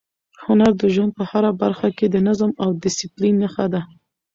هنر 0.45 0.71
د 0.81 0.83
ژوند 0.93 1.11
په 1.17 1.23
هره 1.31 1.51
برخه 1.61 1.87
کې 1.97 2.05
د 2.09 2.15
نظم 2.27 2.51
او 2.63 2.69
ډیسپلین 2.81 3.35
نښه 3.43 3.65
ده. 3.73 3.81